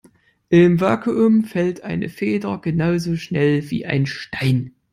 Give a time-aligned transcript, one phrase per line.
[0.49, 4.73] Im Vakuum fällt eine Feder genauso schnell wie ein Stein.